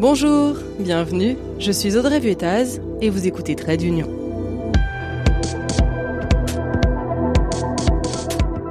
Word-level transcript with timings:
Bonjour, 0.00 0.56
bienvenue, 0.78 1.36
je 1.58 1.70
suis 1.70 1.98
Audrey 1.98 2.20
Vuettaz 2.20 2.80
et 3.02 3.10
vous 3.10 3.26
écoutez 3.26 3.54
Trade 3.54 3.80
d'Union. 3.80 4.08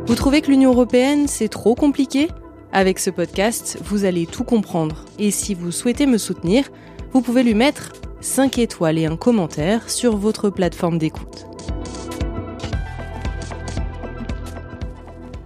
Vous 0.08 0.16
trouvez 0.16 0.42
que 0.42 0.50
l'Union 0.50 0.72
européenne, 0.72 1.28
c'est 1.28 1.48
trop 1.48 1.76
compliqué? 1.76 2.30
Avec 2.72 2.98
ce 2.98 3.12
podcast, 3.12 3.78
vous 3.84 4.06
allez 4.06 4.26
tout 4.26 4.44
comprendre. 4.44 5.06
Et 5.20 5.30
si 5.30 5.54
vous 5.54 5.72
souhaitez 5.72 6.08
me 6.08 6.18
soutenir, 6.18 6.68
vous 7.14 7.22
pouvez 7.22 7.44
lui 7.44 7.54
mettre 7.54 7.94
5 8.22 8.58
étoiles 8.58 8.98
et 8.98 9.06
un 9.06 9.16
commentaire 9.16 9.88
sur 9.88 10.18
votre 10.18 10.50
plateforme 10.50 10.98
d'écoute. 10.98 11.46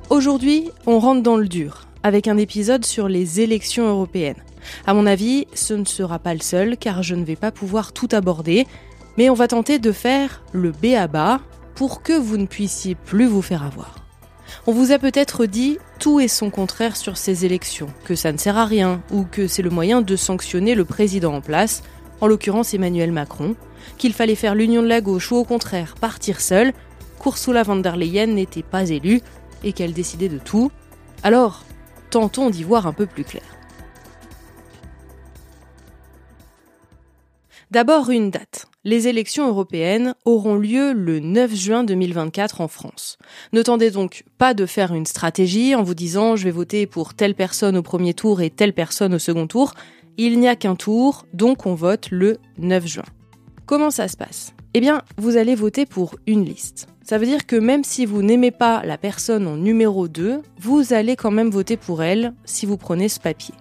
Aujourd'hui, 0.10 0.70
on 0.88 1.00
rentre 1.00 1.24
dans 1.24 1.36
le 1.36 1.50
dur, 1.50 1.88
avec 2.04 2.30
un 2.30 2.38
épisode 2.38 2.86
sur 2.86 3.10
les 3.10 3.42
élections 3.42 3.90
européennes. 3.90 4.42
À 4.86 4.94
mon 4.94 5.06
avis, 5.06 5.48
ce 5.54 5.74
ne 5.74 5.86
sera 5.86 6.20
pas 6.20 6.34
le 6.34 6.42
seul, 6.42 6.78
car 6.78 7.04
je 7.04 7.16
ne 7.16 7.24
vais 7.24 7.36
pas 7.36 7.52
pouvoir 7.52 7.94
tout 7.94 8.10
aborder, 8.12 8.68
mais 9.18 9.30
on 9.30 9.34
va 9.34 9.48
tenter 9.48 9.80
de 9.80 9.92
faire 9.92 10.44
le 10.52 10.72
B 10.72 10.96
à 10.98 11.08
bas 11.08 11.42
pour 11.76 12.02
que 12.02 12.14
vous 12.14 12.38
ne 12.38 12.46
puissiez 12.46 12.96
plus 12.96 13.26
vous 13.26 13.42
faire 13.42 13.64
avoir. 13.64 13.96
On 14.68 14.72
vous 14.72 14.92
a 14.92 15.00
peut-être 15.00 15.46
dit 15.46 15.78
tout 16.00 16.20
et 16.20 16.28
son 16.28 16.50
contraire 16.50 16.96
sur 16.96 17.18
ces 17.18 17.46
élections, 17.46 17.88
que 18.06 18.16
ça 18.16 18.32
ne 18.32 18.38
sert 18.38 18.58
à 18.58 18.66
rien, 18.66 19.02
ou 19.12 19.24
que 19.24 19.48
c'est 19.48 19.62
le 19.62 19.70
moyen 19.70 20.02
de 20.02 20.16
sanctionner 20.16 20.76
le 20.76 20.86
président 20.86 21.34
en 21.34 21.42
place, 21.42 21.84
en 22.22 22.28
l'occurrence 22.28 22.74
Emmanuel 22.74 23.12
Macron, 23.12 23.56
qu'il 23.98 24.14
fallait 24.14 24.36
faire 24.36 24.56
l'union 24.56 24.82
de 24.82 24.88
la 24.88 25.02
gauche 25.02 25.32
ou 25.32 25.36
au 25.36 25.44
contraire 25.44 25.96
partir 26.00 26.40
seul, 26.40 26.74
qu'Ursula 27.22 27.64
von 27.64 27.78
der 27.78 27.98
Leyen 27.98 28.28
n'était 28.28 28.64
pas 28.64 28.90
élue 28.90 29.22
et 29.64 29.74
qu'elle 29.74 29.94
décidait 29.94 30.30
de 30.30 30.38
tout. 30.38 30.72
Alors, 31.24 31.64
tentons 32.10 32.50
d'y 32.50 32.64
voir 32.64 32.88
un 32.88 32.94
peu 32.94 33.06
plus 33.06 33.24
clair. 33.24 33.44
D'abord 37.74 38.12
une 38.12 38.30
date. 38.30 38.68
Les 38.84 39.08
élections 39.08 39.48
européennes 39.48 40.14
auront 40.26 40.58
lieu 40.58 40.94
le 40.94 41.20
9 41.20 41.56
juin 41.56 41.84
2024 41.84 42.62
en 42.62 42.68
France. 42.68 43.18
Ne 43.52 43.64
tendez 43.64 43.90
donc 43.90 44.26
pas 44.38 44.54
de 44.54 44.68
faire 44.68 44.94
une 44.94 45.08
stratégie 45.08 45.74
en 45.74 45.82
vous 45.82 45.96
disant 45.96 46.36
je 46.36 46.44
vais 46.44 46.52
voter 46.52 46.86
pour 46.86 47.16
telle 47.16 47.34
personne 47.34 47.76
au 47.76 47.82
premier 47.82 48.14
tour 48.14 48.42
et 48.42 48.52
telle 48.52 48.74
personne 48.74 49.16
au 49.16 49.18
second 49.18 49.48
tour. 49.48 49.74
Il 50.18 50.40
n'y 50.40 50.48
a 50.48 50.56
qu'un 50.56 50.76
tour, 50.76 51.26
donc 51.34 51.66
on 51.66 51.74
vote 51.74 52.10
le 52.12 52.38
9 52.60 52.86
juin. 52.86 53.06
Comment 53.66 53.90
ça 53.90 54.08
se 54.08 54.18
passe? 54.18 54.54
Eh 54.76 54.80
bien, 54.80 55.02
vous 55.18 55.38
allez 55.38 55.56
voter 55.56 55.88
pour 55.88 56.16
une 56.28 56.46
liste. 56.46 56.86
Ça 57.02 57.18
veut 57.18 57.26
dire 57.26 57.48
que 57.48 57.56
même 57.56 57.84
si 57.84 58.06
vous 58.06 58.22
n'aimez 58.22 58.52
pas 58.52 58.86
la 58.86 59.00
personne 59.00 59.48
en 59.48 59.58
numéro 59.58 60.08
2, 60.08 60.44
vous 60.60 60.94
allez 60.94 61.16
quand 61.16 61.32
même 61.32 61.50
voter 61.50 61.78
pour 61.78 62.04
elle 62.04 62.36
si 62.46 62.68
vous 62.68 62.78
prenez 62.78 63.10
ce 63.10 63.20
papier. 63.20 63.56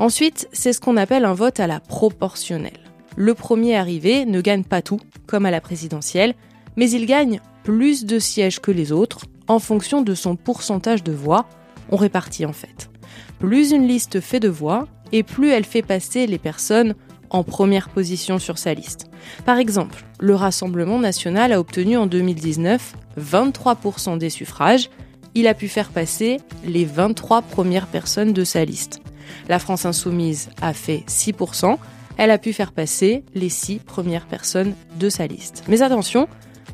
Ensuite, 0.00 0.48
c'est 0.52 0.72
ce 0.72 0.80
qu'on 0.80 0.96
appelle 0.96 1.24
un 1.24 1.34
vote 1.34 1.60
à 1.60 1.68
la 1.68 1.78
proportionnelle 1.78 2.83
le 3.16 3.34
premier 3.34 3.76
arrivé 3.76 4.24
ne 4.24 4.40
gagne 4.40 4.64
pas 4.64 4.82
tout, 4.82 5.00
comme 5.26 5.46
à 5.46 5.50
la 5.50 5.60
présidentielle, 5.60 6.34
mais 6.76 6.90
il 6.90 7.06
gagne 7.06 7.40
plus 7.62 8.04
de 8.04 8.18
sièges 8.18 8.60
que 8.60 8.70
les 8.70 8.92
autres 8.92 9.26
en 9.48 9.58
fonction 9.58 10.02
de 10.02 10.14
son 10.14 10.36
pourcentage 10.36 11.02
de 11.02 11.12
voix. 11.12 11.46
On 11.90 11.96
répartit 11.96 12.46
en 12.46 12.52
fait. 12.52 12.90
Plus 13.38 13.72
une 13.72 13.86
liste 13.86 14.20
fait 14.20 14.40
de 14.40 14.48
voix, 14.48 14.86
et 15.12 15.22
plus 15.22 15.50
elle 15.50 15.64
fait 15.64 15.82
passer 15.82 16.26
les 16.26 16.38
personnes 16.38 16.94
en 17.30 17.44
première 17.44 17.88
position 17.88 18.38
sur 18.38 18.58
sa 18.58 18.74
liste. 18.74 19.10
Par 19.44 19.58
exemple, 19.58 20.04
le 20.20 20.34
Rassemblement 20.34 20.98
national 20.98 21.52
a 21.52 21.60
obtenu 21.60 21.96
en 21.96 22.06
2019 22.06 22.94
23% 23.20 24.18
des 24.18 24.30
suffrages. 24.30 24.90
Il 25.34 25.46
a 25.46 25.54
pu 25.54 25.68
faire 25.68 25.90
passer 25.90 26.38
les 26.64 26.84
23 26.84 27.42
premières 27.42 27.86
personnes 27.86 28.32
de 28.32 28.44
sa 28.44 28.64
liste. 28.64 29.00
La 29.48 29.58
France 29.58 29.84
insoumise 29.84 30.50
a 30.62 30.72
fait 30.72 31.04
6%, 31.08 31.76
elle 32.16 32.30
a 32.30 32.38
pu 32.38 32.52
faire 32.52 32.72
passer 32.72 33.24
les 33.34 33.48
six 33.48 33.78
premières 33.78 34.26
personnes 34.26 34.74
de 34.98 35.08
sa 35.08 35.26
liste. 35.26 35.64
Mais 35.68 35.82
attention, 35.82 36.28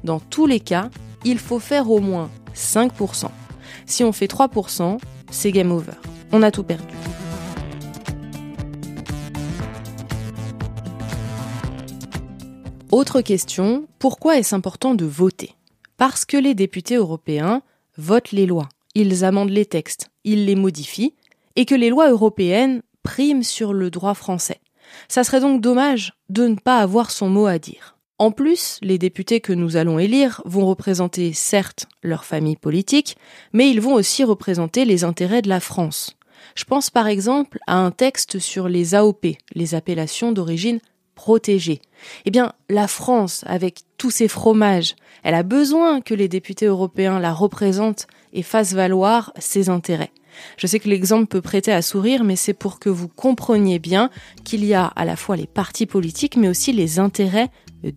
dans 0.04 0.20
tous 0.20 0.46
les 0.46 0.60
cas, 0.60 0.90
il 1.24 1.38
faut 1.38 1.58
faire 1.58 1.90
au 1.90 2.00
moins 2.00 2.30
5%. 2.54 3.28
Si 3.86 4.04
on 4.04 4.12
fait 4.12 4.30
3%, 4.30 4.98
c'est 5.30 5.52
game 5.52 5.72
over. 5.72 5.92
On 6.32 6.42
a 6.42 6.50
tout 6.50 6.62
perdu. 6.62 6.94
Autre 12.90 13.20
question, 13.20 13.86
pourquoi 13.98 14.38
est-ce 14.38 14.54
important 14.54 14.94
de 14.94 15.04
voter? 15.04 15.54
Parce 15.96 16.24
que 16.24 16.36
les 16.36 16.54
députés 16.54 16.96
européens 16.96 17.62
votent 17.96 18.32
les 18.32 18.46
lois, 18.46 18.68
ils 18.94 19.24
amendent 19.24 19.50
les 19.50 19.66
textes, 19.66 20.10
ils 20.24 20.44
les 20.46 20.56
modifient, 20.56 21.14
et 21.54 21.66
que 21.66 21.74
les 21.74 21.88
lois 21.88 22.10
européennes 22.10 22.82
priment 23.02 23.44
sur 23.44 23.72
le 23.72 23.90
droit 23.90 24.14
français. 24.14 24.60
Ça 25.08 25.24
serait 25.24 25.40
donc 25.40 25.60
dommage 25.60 26.12
de 26.28 26.46
ne 26.46 26.54
pas 26.54 26.78
avoir 26.78 27.10
son 27.10 27.28
mot 27.28 27.46
à 27.46 27.58
dire. 27.58 27.96
En 28.18 28.32
plus, 28.32 28.78
les 28.82 28.98
députés 28.98 29.40
que 29.40 29.54
nous 29.54 29.76
allons 29.76 29.98
élire 29.98 30.42
vont 30.44 30.66
représenter 30.66 31.32
certes 31.32 31.86
leur 32.02 32.24
famille 32.24 32.56
politique, 32.56 33.16
mais 33.54 33.70
ils 33.70 33.80
vont 33.80 33.94
aussi 33.94 34.24
représenter 34.24 34.84
les 34.84 35.04
intérêts 35.04 35.40
de 35.40 35.48
la 35.48 35.60
France. 35.60 36.18
Je 36.54 36.64
pense 36.64 36.90
par 36.90 37.06
exemple 37.06 37.58
à 37.66 37.76
un 37.76 37.90
texte 37.90 38.38
sur 38.38 38.68
les 38.68 38.94
AOP, 38.94 39.26
les 39.54 39.74
appellations 39.74 40.32
d'origine 40.32 40.80
protégée. 41.14 41.80
Eh 42.24 42.30
bien, 42.30 42.52
la 42.68 42.88
France, 42.88 43.44
avec 43.46 43.80
tous 43.98 44.10
ses 44.10 44.28
fromages, 44.28 44.96
elle 45.22 45.34
a 45.34 45.42
besoin 45.42 46.00
que 46.00 46.14
les 46.14 46.28
députés 46.28 46.66
européens 46.66 47.20
la 47.20 47.32
représentent 47.32 48.06
et 48.32 48.42
fassent 48.42 48.74
valoir 48.74 49.32
ses 49.38 49.68
intérêts. 49.68 50.12
Je 50.56 50.66
sais 50.66 50.80
que 50.80 50.88
l'exemple 50.88 51.26
peut 51.26 51.40
prêter 51.40 51.72
à 51.72 51.82
sourire, 51.82 52.24
mais 52.24 52.36
c'est 52.36 52.54
pour 52.54 52.78
que 52.78 52.88
vous 52.88 53.08
compreniez 53.08 53.78
bien 53.78 54.10
qu'il 54.44 54.64
y 54.64 54.74
a 54.74 54.86
à 54.86 55.04
la 55.04 55.16
fois 55.16 55.36
les 55.36 55.46
partis 55.46 55.86
politiques, 55.86 56.36
mais 56.36 56.48
aussi 56.48 56.72
les 56.72 56.98
intérêts 56.98 57.50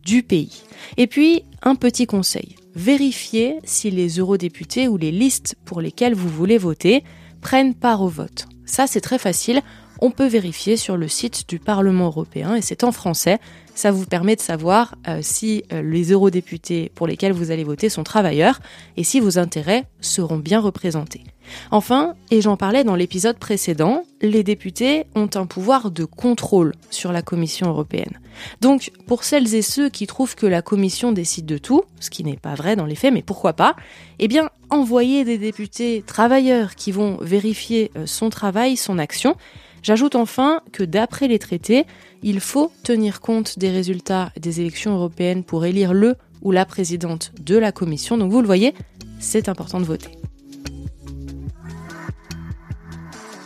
du 0.04 0.24
pays. 0.24 0.64
Et 0.98 1.08
puis, 1.08 1.44
un 1.62 1.76
petit 1.76 2.06
conseil. 2.06 2.56
Vérifiez 2.76 3.60
si 3.64 3.92
les 3.92 4.20
eurodéputés 4.20 4.88
ou 4.88 4.98
les 4.98 5.12
listes 5.12 5.56
pour 5.66 5.82
lesquelles 5.82 6.16
vous 6.16 6.30
voulez 6.30 6.58
voter 6.58 7.04
prennent 7.42 7.76
part 7.76 8.02
au 8.02 8.08
vote. 8.08 8.48
Ça, 8.66 8.88
c'est 8.88 9.02
très 9.02 9.20
facile. 9.20 9.62
On 10.00 10.12
peut 10.12 10.28
vérifier 10.28 10.78
sur 10.78 10.98
le 10.98 11.08
site 11.08 11.48
du 11.48 11.60
Parlement 11.60 12.06
européen 12.06 12.56
et 12.56 12.62
c'est 12.62 12.84
en 12.84 12.92
français. 12.92 13.40
Ça 13.76 13.92
vous 13.92 14.06
permet 14.06 14.36
de 14.36 14.42
savoir 14.42 14.96
euh, 15.08 15.20
si 15.22 15.64
euh, 15.72 15.82
les 15.82 16.12
eurodéputés 16.12 16.92
pour 16.94 17.08
lesquels 17.08 17.32
vous 17.32 17.52
allez 17.52 17.64
voter 17.64 17.90
sont 17.90 18.04
travailleurs 18.04 18.60
et 18.98 19.04
si 19.04 19.20
vos 19.20 19.40
intérêts 19.40 19.86
seront 20.02 20.38
bien 20.38 20.60
représentés. 20.60 21.24
Enfin, 21.72 22.16
et 22.32 22.42
j'en 22.42 22.58
parlais 22.58 22.84
dans 22.84 22.96
l'épisode 22.96 23.38
précédent, 23.38 24.04
les 24.22 24.44
députés 24.44 25.06
ont 25.16 25.30
un 25.36 25.46
pouvoir 25.46 25.92
de 25.92 26.06
contrôle 26.06 26.74
sur 26.90 27.12
la 27.12 27.22
Commission 27.22 27.68
européenne. 27.68 28.20
Donc, 28.62 28.92
pour 29.08 29.24
celles 29.24 29.54
et 29.56 29.62
ceux 29.62 29.90
qui 29.90 30.08
trouvent 30.08 30.36
que 30.36 30.46
la 30.46 30.62
Commission 30.62 31.12
décide 31.12 31.46
de 31.46 31.58
tout, 31.58 31.84
ce 32.00 32.10
qui 32.10 32.24
n'est 32.24 32.38
pas 32.38 32.56
vrai 32.56 32.76
dans 32.76 32.86
les 32.86 32.96
faits, 32.96 33.14
mais 33.14 33.22
pourquoi 33.22 33.54
pas, 33.54 33.76
eh 34.20 34.28
bien, 34.28 34.50
envoyer 34.70 35.24
des 35.24 35.38
députés 35.38 36.04
travailleurs 36.06 36.76
qui 36.76 36.92
vont 36.92 37.18
vérifier 37.22 37.92
euh, 37.96 38.06
son 38.06 38.30
travail, 38.30 38.78
son 38.78 38.98
action. 38.98 39.36
J'ajoute 39.84 40.16
enfin 40.16 40.62
que 40.72 40.84
d'après 40.84 41.28
les 41.28 41.40
traités, 41.40 41.86
il 42.24 42.40
faut 42.40 42.72
tenir 42.84 43.20
compte 43.20 43.60
des 43.60 43.70
résultats 43.70 44.32
des 44.40 44.62
élections 44.62 44.96
européennes 44.96 45.44
pour 45.44 45.66
élire 45.66 45.94
le 45.94 46.16
ou 46.42 46.52
la 46.52 46.66
présidente 46.66 47.34
de 47.42 47.58
la 47.58 47.74
Commission. 47.74 48.18
Donc 48.18 48.32
vous 48.32 48.40
le 48.40 48.48
voyez, 48.48 48.74
c'est 49.20 49.50
important 49.50 49.82
de 49.82 49.86
voter. 49.86 50.12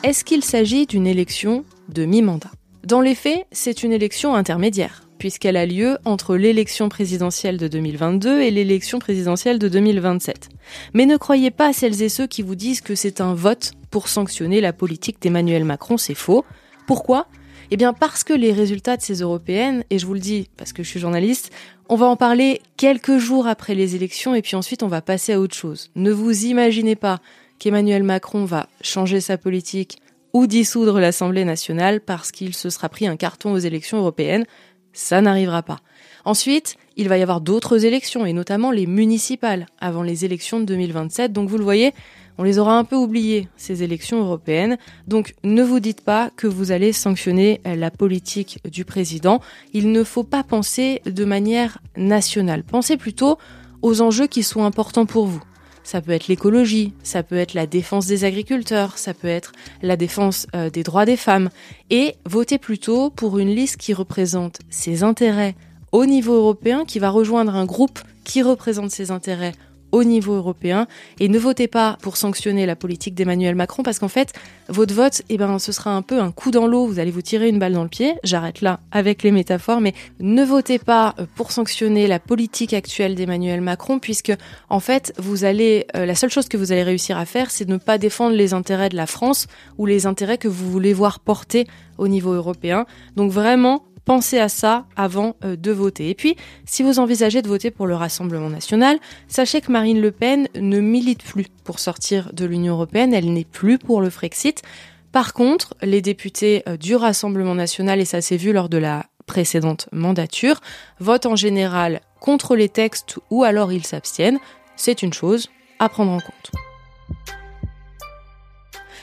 Est-ce 0.03 0.23
qu'il 0.23 0.43
s'agit 0.43 0.85
d'une 0.85 1.07
élection 1.07 1.65
de 1.89 2.05
mi-mandat? 2.05 2.51
Dans 2.85 3.01
les 3.01 3.15
faits, 3.15 3.47
c'est 3.51 3.81
une 3.81 3.91
élection 3.91 4.35
intermédiaire, 4.35 5.09
puisqu'elle 5.17 5.57
a 5.57 5.65
lieu 5.65 5.97
entre 6.05 6.37
l'élection 6.37 6.87
présidentielle 6.87 7.57
de 7.57 7.67
2022 7.67 8.41
et 8.41 8.51
l'élection 8.51 8.99
présidentielle 8.99 9.57
de 9.57 9.67
2027. 9.67 10.49
Mais 10.93 11.07
ne 11.07 11.17
croyez 11.17 11.49
pas 11.49 11.73
celles 11.73 12.03
et 12.03 12.09
ceux 12.09 12.27
qui 12.27 12.43
vous 12.43 12.55
disent 12.55 12.81
que 12.81 12.93
c'est 12.93 13.21
un 13.21 13.33
vote 13.33 13.71
pour 13.97 14.09
sanctionner 14.09 14.61
la 14.61 14.73
politique 14.73 15.19
d'Emmanuel 15.19 15.65
Macron, 15.65 15.97
c'est 15.97 16.13
faux. 16.13 16.45
Pourquoi? 16.85 17.25
Eh 17.71 17.77
bien 17.77 17.93
parce 17.93 18.23
que 18.23 18.31
les 18.31 18.53
résultats 18.53 18.95
de 18.95 19.01
ces 19.01 19.21
européennes, 19.21 19.83
et 19.89 19.97
je 19.97 20.05
vous 20.05 20.13
le 20.13 20.19
dis 20.19 20.51
parce 20.55 20.71
que 20.71 20.83
je 20.83 20.88
suis 20.88 20.99
journaliste, 20.99 21.51
on 21.89 21.95
va 21.95 22.05
en 22.05 22.15
parler 22.15 22.61
quelques 22.77 23.17
jours 23.17 23.47
après 23.47 23.73
les 23.73 23.95
élections 23.95 24.35
et 24.35 24.44
puis 24.44 24.55
ensuite 24.55 24.83
on 24.83 24.88
va 24.88 25.01
passer 25.01 25.33
à 25.33 25.39
autre 25.39 25.55
chose. 25.55 25.89
Ne 25.95 26.11
vous 26.11 26.45
imaginez 26.45 26.95
pas 26.95 27.21
qu'Emmanuel 27.57 28.03
Macron 28.03 28.45
va 28.45 28.67
changer 28.81 29.19
sa 29.19 29.35
politique 29.39 29.97
ou 30.31 30.45
dissoudre 30.45 31.00
l'Assemblée 31.00 31.43
nationale 31.43 32.00
parce 32.00 32.31
qu'il 32.31 32.53
se 32.53 32.69
sera 32.69 32.89
pris 32.89 33.07
un 33.07 33.17
carton 33.17 33.51
aux 33.53 33.57
élections 33.57 33.97
européennes. 33.97 34.45
Ça 34.93 35.21
n'arrivera 35.21 35.63
pas. 35.63 35.79
Ensuite, 36.23 36.75
il 36.97 37.09
va 37.09 37.17
y 37.17 37.23
avoir 37.23 37.41
d'autres 37.41 37.85
élections, 37.85 38.25
et 38.25 38.33
notamment 38.33 38.69
les 38.69 38.85
municipales, 38.85 39.65
avant 39.79 40.03
les 40.03 40.25
élections 40.25 40.59
de 40.59 40.65
2027. 40.65 41.31
Donc 41.31 41.47
vous 41.47 41.57
le 41.57 41.63
voyez, 41.63 41.93
on 42.38 42.44
les 42.44 42.60
aura 42.60 42.78
un 42.78 42.84
peu 42.84 42.95
oubliées, 42.95 43.48
ces 43.57 43.84
élections 43.84 44.19
européennes. 44.19 44.78
Donc 45.07 45.34
ne 45.44 45.63
vous 45.63 45.80
dites 45.80 46.01
pas 46.01 46.30
que 46.36 46.48
vous 46.48 46.72
allez 46.72 46.94
sanctionner 46.94 47.62
la 47.66 47.92
politique 47.92 48.60
du 48.69 48.86
président. 48.86 49.42
Il 49.74 49.92
ne 49.92 50.04
faut 50.04 50.24
pas 50.24 50.44
penser 50.44 51.01
de 51.06 51.25
manière 51.25 51.80
nationale. 51.95 52.63
Pensez 52.63 52.98
plutôt 52.98 53.38
aux 53.81 54.01
enjeux 54.01 54.28
qui 54.28 54.44
sont 54.44 54.63
importants 54.63 55.06
pour 55.06 55.28
vous 55.28 55.42
ça 55.88 56.01
peut 56.01 56.12
être 56.12 56.28
l'écologie, 56.28 56.92
ça 57.01 57.24
peut 57.24 57.38
être 57.38 57.54
la 57.54 57.66
défense 57.66 58.07
des 58.07 58.25
agriculteurs, 58.25 58.98
ça 58.98 59.13
peut 59.13 59.30
être 59.30 59.54
la 59.81 59.95
défense 59.95 60.45
euh, 60.54 60.69
des 60.69 60.84
droits 60.84 61.06
des 61.06 61.16
femmes, 61.16 61.50
et 61.89 62.16
votez 62.25 62.57
plutôt 62.57 63.10
pour 63.10 63.39
une 63.39 63.56
liste 63.56 63.78
qui 63.78 63.94
représente 63.94 64.60
ses 64.69 65.04
intérêts 65.04 65.56
au 65.94 66.06
niveau 66.06 66.34
européen, 66.34 66.84
qui 66.84 67.00
va 67.00 67.10
rejoindre 67.10 67.56
un 67.56 67.66
groupe 67.66 68.00
qui 68.25 68.42
représente 68.42 68.92
ses 68.92 69.12
intérêts 69.12 69.54
au 69.92 70.04
niveau 70.04 70.34
européen 70.34 70.88
et 71.19 71.30
ne 71.30 71.39
votez 71.39 71.68
pas 71.68 71.98
pour 72.01 72.18
sanctionner 72.18 72.66
la 72.66 72.75
politique 72.75 73.16
d'Emmanuel 73.16 73.56
Macron 73.56 73.84
parce 73.84 74.00
qu'en 74.00 74.07
fait, 74.07 74.34
votre 74.69 74.94
vote, 74.94 75.22
eh 75.30 75.38
ben, 75.38 75.60
ce 75.60 75.72
sera 75.72 75.92
un 75.92 76.01
peu 76.01 76.19
un 76.19 76.31
coup 76.31 76.51
dans 76.51 76.68
l'eau, 76.68 76.86
vous 76.86 77.00
allez 77.00 77.12
vous 77.12 77.22
tirer 77.22 77.50
une 77.50 77.60
balle 77.60 77.74
dans 77.74 77.84
le 77.84 77.89
pied. 77.89 78.16
J'arrête 78.24 78.62
là 78.62 78.80
avec 78.92 79.24
les 79.24 79.31
métaphores, 79.31 79.81
mais 79.81 79.94
ne 80.19 80.44
votez 80.44 80.80
pas 80.80 81.16
euh, 81.19 81.25
pour 81.36 81.51
sanctionner 81.51 82.07
la 82.07 82.19
politique 82.19 82.74
actuelle 82.74 83.16
d'Emmanuel 83.16 83.62
Macron 83.62 84.00
puisque, 84.00 84.34
en 84.69 84.80
fait, 84.80 85.13
vous 85.18 85.45
allez, 85.45 85.86
euh, 85.95 86.06
la 86.06 86.16
seule 86.16 86.30
chose 86.30 86.48
que 86.48 86.57
vous 86.57 86.72
allez 86.72 86.84
réussir 86.84 87.18
à 87.18 87.25
faire, 87.25 87.51
c'est 87.51 87.66
de 87.66 87.72
ne 87.72 87.78
pas 87.78 87.98
défendre 87.98 88.36
les 88.36 88.54
intérêts 88.54 88.89
de 88.89 88.95
la 88.95 89.07
France 89.07 89.48
ou 89.78 89.86
les 89.86 90.06
intérêts 90.06 90.38
que 90.38 90.48
vous 90.48 90.69
voulez 90.69 90.94
voir 90.94 91.19
porter 91.19 91.68
au 91.98 92.07
niveau 92.07 92.34
européen. 92.34 92.86
Donc 93.16 93.31
vraiment, 93.31 93.84
Pensez 94.07 94.39
à 94.39 94.48
ça 94.48 94.86
avant 94.95 95.36
euh, 95.44 95.57
de 95.57 95.69
voter. 95.69 96.09
Et 96.09 96.15
puis, 96.15 96.38
si 96.65 96.81
vous 96.81 97.00
envisagez 97.00 97.42
de 97.42 97.50
voter 97.50 97.71
pour 97.71 97.88
le 97.88 97.94
Rassemblement 97.94 98.50
national, 98.50 99.00
sachez 99.27 99.59
que 99.59 99.69
Marine 99.69 100.00
Le 100.00 100.12
Pen 100.12 100.48
ne 100.56 100.80
milite 100.80 101.24
plus 101.24 101.48
pour 101.65 101.80
sortir 101.80 102.31
de 102.31 102.45
l'Union 102.45 102.75
européenne, 102.75 103.13
elle 103.13 103.33
n'est 103.33 103.44
plus 103.44 103.77
pour 103.77 104.00
le 104.00 104.09
Frexit. 104.09 104.63
Par 105.12 105.33
contre, 105.33 105.75
les 105.81 106.01
députés 106.01 106.63
euh, 106.69 106.77
du 106.77 106.95
Rassemblement 106.95 107.54
national, 107.54 108.00
et 108.00 108.06
ça 108.06 108.21
s'est 108.21 108.38
vu 108.38 108.54
lors 108.54 108.69
de 108.69 108.77
la 108.77 109.07
précédente 109.25 109.89
mandature, 109.92 110.62
votent 111.01 111.25
en 111.25 111.36
général 111.36 112.00
contre 112.21 112.56
les 112.56 112.69
textes 112.69 113.19
ou 113.30 113.44
alors 113.44 113.74
ils 113.74 113.86
s'abstiennent. 113.86 114.39
C'est 114.77 115.03
une 115.03 115.12
chose 115.12 115.50
à 115.80 115.89
prendre 115.89 116.13
en 116.13 116.21
compte. 116.21 116.51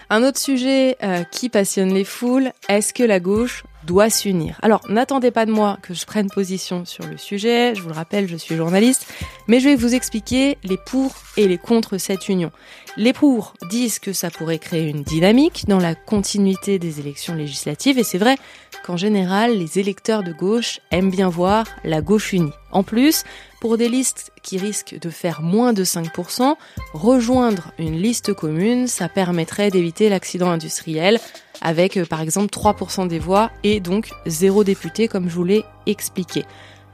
Un 0.09 0.23
autre 0.23 0.39
sujet 0.39 0.97
euh, 1.03 1.25
qui 1.25 1.51
passionne 1.51 1.93
les 1.93 2.05
foules, 2.05 2.53
est-ce 2.71 2.95
que 2.95 3.03
la 3.03 3.21
gauche 3.21 3.65
doit 3.87 4.11
s'unir. 4.11 4.59
Alors, 4.63 4.81
n'attendez 4.89 5.31
pas 5.31 5.47
de 5.47 5.51
moi 5.51 5.79
que 5.83 5.95
je 5.95 6.05
prenne 6.07 6.29
position 6.29 6.85
sur 6.85 7.07
le 7.07 7.17
sujet, 7.17 7.75
je 7.75 7.83
vous 7.83 7.89
le 7.89 7.95
rappelle, 7.95 8.29
je 8.29 8.37
suis 8.37 8.57
journaliste, 8.57 9.07
mais 9.47 9.61
je 9.61 9.69
vais 9.69 9.77
vous 9.77 9.95
expliquer 9.95 10.59
les 10.65 10.77
pour 10.77 11.15
et 11.37 11.49
les 11.49 11.59
contre 11.59 11.99
cette 11.99 12.29
union. 12.29 12.51
Les 12.97 13.13
pour 13.13 13.55
disent 13.71 13.99
que 13.99 14.13
ça 14.13 14.31
pourrait 14.31 14.59
créer 14.59 14.89
une 14.89 15.03
dynamique 15.03 15.65
dans 15.67 15.81
la 15.81 15.95
continuité 15.95 16.79
des 16.79 17.01
élections 17.01 17.35
législatives, 17.35 17.99
et 17.99 18.05
c'est 18.05 18.19
vrai 18.19 18.37
qu'en 18.85 18.97
général, 18.97 19.59
les 19.59 19.79
électeurs 19.79 20.23
de 20.23 20.33
gauche 20.33 20.81
aiment 20.91 21.11
bien 21.11 21.29
voir 21.29 21.67
la 21.85 22.01
gauche 22.01 22.33
unie. 22.33 22.53
En 22.71 22.83
plus, 22.83 23.25
pour 23.61 23.79
des 23.79 23.89
listes 23.89 24.31
qui 24.43 24.59
risquent 24.59 24.99
de 25.01 25.11
faire 25.11 25.41
moins 25.41 25.73
de 25.73 25.85
5%, 25.85 26.55
rejoindre 26.93 27.73
une 27.79 27.97
liste 27.97 28.35
commune, 28.35 28.89
ça 28.89 29.09
permettrait 29.09 29.71
d'éviter 29.71 30.09
l'accident 30.09 30.51
industriel 30.51 31.19
avec 31.65 31.97
euh, 31.97 32.05
par 32.05 32.21
exemple 32.21 32.47
3% 32.47 33.09
des 33.09 33.19
voix 33.19 33.51
et 33.65 33.81
donc 33.81 34.11
zéro 34.27 34.63
député 34.63 35.09
comme 35.09 35.29
je 35.29 35.35
vous 35.35 35.45
l'ai 35.45 35.65
expliqué. 35.87 36.45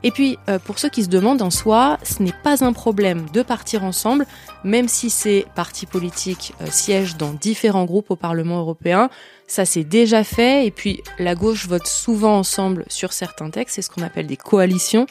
Et 0.02 0.10
puis, 0.10 0.38
euh, 0.48 0.58
pour 0.58 0.78
ceux 0.78 0.88
qui 0.88 1.04
se 1.04 1.08
demandent 1.08 1.42
en 1.42 1.50
soi, 1.50 1.98
ce 2.02 2.22
n'est 2.22 2.34
pas 2.42 2.64
un 2.64 2.72
problème 2.72 3.26
de 3.34 3.42
partir 3.42 3.84
ensemble, 3.84 4.26
même 4.64 4.88
si 4.88 5.10
ces 5.10 5.44
partis 5.54 5.84
politiques 5.84 6.54
euh, 6.62 6.66
siègent 6.70 7.16
dans 7.16 7.32
différents 7.32 7.84
groupes 7.84 8.10
au 8.10 8.16
Parlement 8.16 8.60
européen. 8.60 9.10
Ça 9.46 9.64
c'est 9.64 9.84
déjà 9.84 10.24
fait, 10.24 10.66
et 10.66 10.70
puis 10.70 11.02
la 11.18 11.34
gauche 11.34 11.66
vote 11.66 11.86
souvent 11.86 12.38
ensemble 12.38 12.84
sur 12.88 13.12
certains 13.12 13.50
textes, 13.50 13.76
c'est 13.76 13.82
ce 13.82 13.90
qu'on 13.90 14.02
appelle 14.02 14.26
des 14.26 14.36
coalitions. 14.36 15.06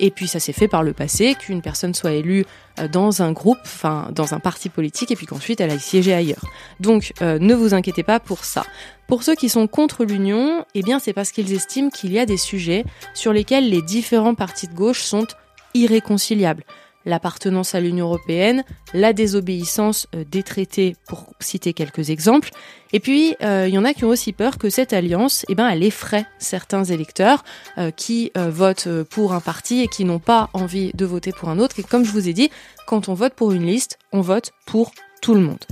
Et 0.00 0.10
puis 0.10 0.26
ça 0.26 0.40
s'est 0.40 0.54
fait 0.54 0.66
par 0.66 0.82
le 0.82 0.94
passé, 0.94 1.36
qu'une 1.38 1.60
personne 1.60 1.94
soit 1.94 2.12
élue 2.12 2.46
euh, 2.80 2.88
dans 2.88 3.22
un 3.22 3.32
groupe, 3.32 3.58
enfin 3.64 4.08
dans 4.12 4.34
un 4.34 4.40
parti 4.40 4.70
politique, 4.70 5.10
et 5.10 5.16
puis 5.16 5.26
qu'ensuite 5.26 5.60
elle 5.60 5.70
aille 5.70 5.78
siéger 5.78 6.14
ailleurs. 6.14 6.44
Donc 6.80 7.12
euh, 7.20 7.38
ne 7.38 7.54
vous 7.54 7.74
inquiétez 7.74 8.02
pas 8.02 8.18
pour 8.18 8.44
ça. 8.44 8.64
Pour 9.06 9.22
ceux 9.22 9.34
qui 9.34 9.50
sont 9.50 9.66
contre 9.66 10.04
l'union, 10.04 10.64
eh 10.74 10.82
bien 10.82 10.98
c'est 10.98 11.12
parce 11.12 11.32
qu'ils 11.32 11.52
estiment 11.52 11.90
qu'il 11.90 12.12
y 12.12 12.18
a 12.18 12.24
des 12.24 12.38
sujets 12.38 12.84
sur 13.14 13.32
lesquels 13.32 13.68
les 13.68 13.82
différents 13.82 14.34
partis 14.34 14.68
de 14.68 14.74
gauche 14.74 15.02
sont 15.02 15.26
irréconciliables 15.74 16.64
l'appartenance 17.04 17.74
à 17.74 17.80
l'Union 17.80 18.06
européenne, 18.06 18.64
la 18.94 19.12
désobéissance 19.12 20.06
euh, 20.14 20.24
des 20.30 20.42
traités, 20.42 20.96
pour 21.08 21.32
citer 21.40 21.72
quelques 21.72 22.10
exemples. 22.10 22.50
Et 22.92 23.00
puis, 23.00 23.36
euh, 23.42 23.66
il 23.68 23.74
y 23.74 23.78
en 23.78 23.84
a 23.84 23.94
qui 23.94 24.04
ont 24.04 24.08
aussi 24.08 24.32
peur 24.32 24.58
que 24.58 24.70
cette 24.70 24.92
alliance, 24.92 25.44
eh 25.48 25.54
ben, 25.54 25.68
elle 25.68 25.82
effraie 25.82 26.26
certains 26.38 26.84
électeurs 26.84 27.44
euh, 27.78 27.90
qui 27.90 28.32
votent 28.34 28.88
pour 29.10 29.32
un 29.32 29.40
parti 29.40 29.80
et 29.80 29.88
qui 29.88 30.04
n'ont 30.04 30.18
pas 30.18 30.50
envie 30.52 30.92
de 30.94 31.04
voter 31.04 31.32
pour 31.32 31.48
un 31.48 31.58
autre. 31.58 31.78
Et 31.78 31.82
comme 31.82 32.04
je 32.04 32.12
vous 32.12 32.28
ai 32.28 32.32
dit, 32.32 32.50
quand 32.86 33.08
on 33.08 33.14
vote 33.14 33.34
pour 33.34 33.52
une 33.52 33.66
liste, 33.66 33.98
on 34.12 34.20
vote 34.20 34.52
pour 34.66 34.92
tout 35.22 35.34
le 35.34 35.40
monde. 35.40 35.64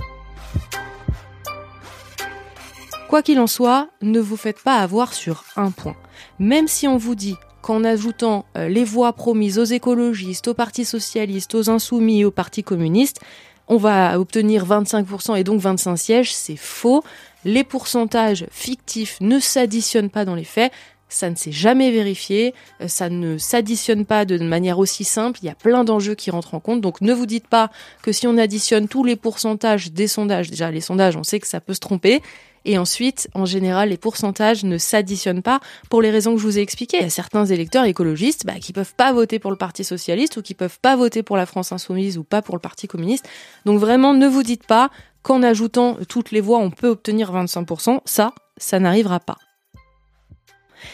Quoi 3.09 3.23
qu'il 3.23 3.39
en 3.39 3.47
soit, 3.47 3.89
ne 4.03 4.19
vous 4.19 4.37
faites 4.37 4.61
pas 4.61 4.75
avoir 4.75 5.13
sur 5.13 5.43
un 5.55 5.71
point. 5.71 5.95
Même 6.37 6.67
si 6.67 6.87
on 6.87 6.97
vous 6.97 7.15
dit 7.15 7.35
qu'en 7.61 7.83
ajoutant 7.83 8.45
euh, 8.57 8.67
les 8.67 8.83
voix 8.83 9.13
promises 9.13 9.59
aux 9.59 9.63
écologistes, 9.63 10.47
aux 10.47 10.53
partis 10.53 10.85
socialistes, 10.85 11.55
aux 11.55 11.69
insoumis 11.69 12.25
aux 12.25 12.31
partis 12.31 12.63
communistes, 12.63 13.19
on 13.67 13.77
va 13.77 14.19
obtenir 14.19 14.65
25% 14.65 15.37
et 15.37 15.43
donc 15.43 15.61
25 15.61 15.95
sièges, 15.95 16.33
c'est 16.33 16.55
faux. 16.55 17.03
Les 17.45 17.63
pourcentages 17.63 18.47
fictifs 18.51 19.17
ne 19.21 19.39
s'additionnent 19.39 20.09
pas 20.09 20.25
dans 20.25 20.35
les 20.35 20.43
faits. 20.43 20.71
Ça 21.07 21.29
ne 21.29 21.35
s'est 21.35 21.51
jamais 21.51 21.91
vérifié, 21.91 22.53
euh, 22.81 22.87
ça 22.87 23.09
ne 23.09 23.37
s'additionne 23.39 24.05
pas 24.05 24.25
de 24.25 24.37
manière 24.37 24.77
aussi 24.77 25.03
simple, 25.03 25.39
il 25.41 25.47
y 25.47 25.49
a 25.49 25.55
plein 25.55 25.83
d'enjeux 25.83 26.13
qui 26.13 26.29
rentrent 26.29 26.53
en 26.53 26.59
compte, 26.59 26.81
donc 26.81 27.01
ne 27.01 27.13
vous 27.13 27.25
dites 27.25 27.47
pas 27.47 27.71
que 28.03 28.11
si 28.11 28.27
on 28.27 28.37
additionne 28.37 28.87
tous 28.87 29.03
les 29.03 29.15
pourcentages 29.15 29.91
des 29.91 30.07
sondages, 30.07 30.51
déjà 30.51 30.69
les 30.69 30.81
sondages 30.81 31.15
on 31.15 31.23
sait 31.23 31.39
que 31.39 31.47
ça 31.47 31.61
peut 31.61 31.73
se 31.73 31.79
tromper, 31.79 32.21
et 32.65 32.77
ensuite, 32.77 33.29
en 33.33 33.45
général, 33.45 33.89
les 33.89 33.97
pourcentages 33.97 34.63
ne 34.63 34.77
s'additionnent 34.77 35.41
pas 35.41 35.59
pour 35.89 36.01
les 36.01 36.11
raisons 36.11 36.33
que 36.33 36.41
je 36.41 36.45
vous 36.45 36.59
ai 36.59 36.61
expliquées. 36.61 36.97
Il 36.97 37.03
y 37.03 37.07
a 37.07 37.09
certains 37.09 37.45
électeurs 37.45 37.85
écologistes 37.85 38.45
bah, 38.45 38.59
qui 38.59 38.73
peuvent 38.73 38.93
pas 38.95 39.13
voter 39.13 39.39
pour 39.39 39.51
le 39.51 39.57
Parti 39.57 39.83
socialiste 39.83 40.37
ou 40.37 40.41
qui 40.41 40.53
peuvent 40.53 40.79
pas 40.81 40.95
voter 40.95 41.23
pour 41.23 41.37
la 41.37 41.45
France 41.45 41.71
insoumise 41.71 42.17
ou 42.17 42.23
pas 42.23 42.41
pour 42.41 42.55
le 42.55 42.61
Parti 42.61 42.87
communiste. 42.87 43.27
Donc 43.65 43.79
vraiment, 43.79 44.13
ne 44.13 44.27
vous 44.27 44.43
dites 44.43 44.65
pas 44.65 44.89
qu'en 45.23 45.43
ajoutant 45.43 45.97
toutes 46.07 46.31
les 46.31 46.41
voix, 46.41 46.59
on 46.59 46.71
peut 46.71 46.89
obtenir 46.89 47.33
25%. 47.33 48.01
Ça, 48.05 48.33
ça 48.57 48.79
n'arrivera 48.79 49.19
pas. 49.19 49.37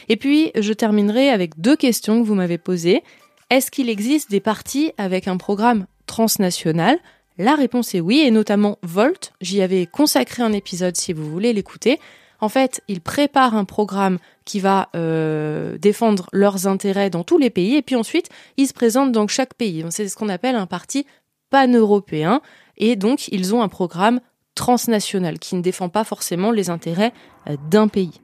Et 0.10 0.18
puis, 0.18 0.52
je 0.60 0.74
terminerai 0.74 1.30
avec 1.30 1.60
deux 1.60 1.76
questions 1.76 2.22
que 2.22 2.28
vous 2.28 2.36
m'avez 2.36 2.58
posées. 2.58 3.04
Est-ce 3.50 3.70
qu'il 3.70 3.90
existe 3.90 4.32
des 4.32 4.40
partis 4.40 4.92
avec 4.98 5.28
un 5.28 5.38
programme 5.38 5.86
transnational? 6.08 6.98
La 7.38 7.56
réponse 7.56 7.94
est 7.96 8.00
oui, 8.00 8.20
et 8.20 8.32
notamment 8.32 8.78
Volt. 8.82 9.34
J'y 9.42 9.62
avais 9.62 9.86
consacré 9.86 10.42
un 10.42 10.54
épisode 10.54 10.96
si 10.96 11.14
vous 11.14 11.30
voulez 11.30 11.54
l'écouter. 11.54 12.00
En 12.40 12.50
fait, 12.50 12.82
ils 12.88 13.02
préparent 13.02 13.56
un 13.56 13.66
programme 13.66 14.20
qui 14.46 14.60
va 14.60 14.90
euh, 14.96 15.78
défendre 15.78 16.28
leurs 16.32 16.68
intérêts 16.68 17.10
dans 17.10 17.24
tous 17.24 17.38
les 17.38 17.50
pays, 17.50 17.76
et 17.76 17.82
puis 17.82 17.96
ensuite, 17.96 18.30
ils 18.58 18.68
se 18.68 18.74
présentent 18.74 19.12
dans 19.12 19.28
chaque 19.28 19.54
pays. 19.54 19.84
C'est 19.90 20.08
ce 20.08 20.16
qu'on 20.16 20.30
appelle 20.30 20.56
un 20.56 20.68
parti 20.68 21.06
pan-européen, 21.50 22.42
et 22.78 22.96
donc 22.96 23.28
ils 23.30 23.56
ont 23.56 23.62
un 23.62 23.70
programme 23.70 24.20
transnational 24.54 25.40
qui 25.40 25.56
ne 25.56 25.62
défend 25.62 25.90
pas 25.90 26.04
forcément 26.04 26.52
les 26.52 26.70
intérêts 26.70 27.14
euh, 27.50 27.58
d'un 27.70 27.88
pays. 27.88 28.22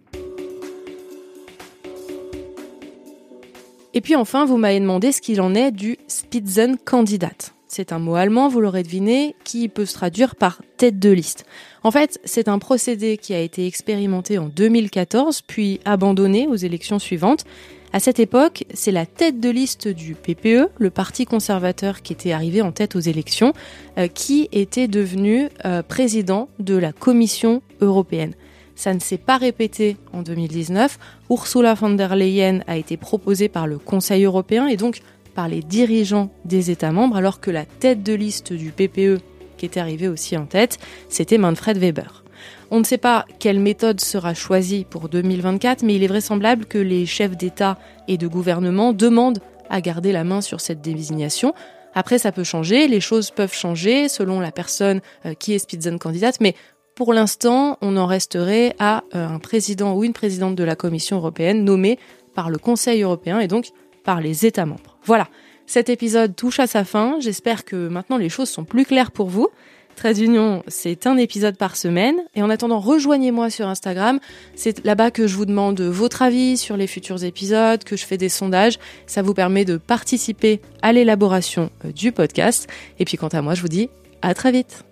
Et 3.94 4.00
puis 4.00 4.16
enfin, 4.16 4.46
vous 4.46 4.58
m'avez 4.58 4.80
demandé 4.80 5.12
ce 5.12 5.22
qu'il 5.22 5.42
en 5.42 5.54
est 5.54 5.72
du 5.72 5.98
Spitzenkandidat. 6.08 7.52
C'est 7.74 7.94
un 7.94 8.00
mot 8.00 8.16
allemand, 8.16 8.50
vous 8.50 8.60
l'aurez 8.60 8.84
deviné, 8.84 9.34
qui 9.46 9.70
peut 9.70 9.86
se 9.86 9.94
traduire 9.94 10.36
par 10.36 10.62
tête 10.76 11.00
de 11.00 11.10
liste. 11.10 11.46
En 11.84 11.92
fait, 11.92 12.20
c'est 12.26 12.50
un 12.50 12.60
procédé 12.60 13.16
qui 13.16 13.34
a 13.34 13.40
été 13.40 13.66
expérimenté 13.66 14.38
en 14.38 14.50
2014, 14.50 15.40
puis 15.44 15.80
abandonné 15.86 16.48
aux 16.48 16.58
élections 16.58 17.00
suivantes. 17.00 17.46
À 17.94 18.02
cette 18.02 18.20
époque, 18.20 18.66
c'est 18.74 18.92
la 18.92 19.06
tête 19.06 19.40
de 19.40 19.50
liste 19.50 19.88
du 19.88 20.16
PPE, 20.16 20.68
le 20.78 20.90
parti 20.90 21.24
conservateur 21.24 22.02
qui 22.02 22.12
était 22.12 22.34
arrivé 22.34 22.62
en 22.62 22.74
tête 22.74 22.98
aux 22.98 23.00
élections, 23.00 23.54
euh, 23.98 24.10
qui 24.10 24.50
était 24.52 24.90
devenu 24.90 25.48
euh, 25.64 25.82
président 25.82 26.50
de 26.60 26.76
la 26.76 26.92
Commission 26.92 27.62
européenne. 27.80 28.34
Ça 28.76 28.94
ne 28.94 29.00
s'est 29.00 29.18
pas 29.18 29.38
répété 29.38 29.96
en 30.12 30.24
2019. 30.24 31.00
Ursula 31.30 31.74
von 31.76 31.92
der 31.92 32.18
Leyen 32.18 32.64
a 32.68 32.76
été 32.76 32.98
proposée 32.98 33.48
par 33.48 33.66
le 33.66 33.78
Conseil 33.78 34.26
européen 34.26 34.68
et 34.68 34.76
donc 34.76 35.02
par 35.34 35.48
les 35.48 35.62
dirigeants 35.62 36.30
des 36.46 36.72
États 36.72 36.92
membres, 36.92 37.16
alors 37.16 37.40
que 37.40 37.52
la 37.52 37.66
tête 37.66 38.04
de 38.04 38.14
liste 38.14 38.54
du 38.54 38.72
PPE, 38.72 39.22
qui 39.58 39.66
était 39.66 39.80
arrivée 39.80 40.08
aussi 40.08 40.38
en 40.38 40.46
tête, 40.46 40.80
c'était 41.10 41.38
Manfred 41.38 41.78
Weber. 41.78 42.24
On 42.72 42.80
ne 42.80 42.84
sait 42.84 42.98
pas 42.98 43.26
quelle 43.40 43.60
méthode 43.60 44.00
sera 44.00 44.34
choisie 44.34 44.86
pour 44.90 45.10
2024, 45.10 45.84
mais 45.84 45.96
il 45.96 46.04
est 46.04 46.08
vraisemblable 46.08 46.66
que 46.66 46.78
les 46.78 47.06
chefs 47.06 47.38
d'État 47.38 47.78
et 48.08 48.18
de 48.18 48.28
gouvernement 48.28 48.94
demandent 48.94 49.40
à 49.70 49.82
garder 49.82 50.12
la 50.12 50.24
main 50.24 50.42
sur 50.42 50.62
cette 50.62 50.82
désignation. 50.82 51.54
Après, 51.94 52.18
ça 52.18 52.32
peut 52.32 52.44
changer, 52.44 52.88
les 52.88 53.02
choses 53.02 53.32
peuvent 53.32 53.54
changer 53.54 54.08
selon 54.08 54.40
la 54.40 54.52
personne 54.52 55.02
euh, 55.26 55.34
qui 55.34 55.54
est 55.54 55.60
Spitzenkandidat, 55.60 56.32
mais 56.40 56.56
pour 56.96 57.14
l'instant, 57.14 57.78
on 57.82 57.98
en 57.98 58.06
resterait 58.06 58.76
à 58.80 59.04
euh, 59.16 59.28
un 59.28 59.40
président 59.40 59.94
ou 59.94 60.04
une 60.04 60.14
présidente 60.14 60.56
de 60.56 60.64
la 60.64 60.76
Commission 60.76 61.18
européenne 61.18 61.64
nommée 61.64 62.00
par 62.36 62.50
le 62.50 62.58
Conseil 62.58 63.02
européen 63.02 63.40
et 63.40 63.48
donc 63.48 63.70
par 64.04 64.22
les 64.22 64.46
États 64.46 64.66
membres. 64.66 64.91
Voilà, 65.06 65.28
Cet 65.66 65.90
épisode 65.90 66.36
touche 66.36 66.60
à 66.60 66.68
sa 66.68 66.84
fin. 66.84 67.20
J'espère 67.20 67.64
que 67.64 67.88
maintenant 67.88 68.18
les 68.18 68.30
choses 68.30 68.50
sont 68.50 68.66
plus 68.66 68.86
claires 68.86 69.12
pour 69.12 69.30
vous. 69.30 69.50
Trade 69.96 70.18
Union, 70.18 70.64
c'est 70.68 71.08
un 71.08 71.18
épisode 71.18 71.58
par 71.58 71.76
semaine. 71.76 72.16
Et 72.36 72.42
en 72.42 72.50
attendant, 72.50 72.80
rejoignez-moi 72.80 73.50
sur 73.50 73.68
Instagram. 73.68 74.20
C'est 74.56 74.84
là-bas 74.84 75.12
que 75.12 75.28
je 75.28 75.36
vous 75.36 75.46
demande 75.46 75.80
votre 75.82 76.22
avis 76.22 76.58
sur 76.58 76.76
les 76.76 76.88
futurs 76.88 77.24
épisodes, 77.24 77.84
que 77.84 77.96
je 77.96 78.06
fais 78.06 78.18
des 78.18 78.30
sondages. 78.30 78.80
Ça 79.06 79.22
vous 79.22 79.34
permet 79.34 79.66
de 79.66 79.78
participer 79.78 80.62
à 80.82 80.92
l'élaboration 80.92 81.70
euh, 81.86 81.92
du 81.92 82.12
podcast. 82.12 82.68
Et 83.00 83.06
puis 83.06 83.18
quant 83.18 83.28
à 83.28 83.42
moi, 83.42 83.54
je 83.54 83.62
vous 83.62 83.70
dis 83.70 83.90
à 84.22 84.34
très 84.34 84.52
vite. 84.52 84.91